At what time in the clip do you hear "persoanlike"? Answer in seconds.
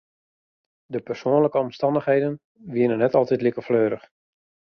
0.99-1.57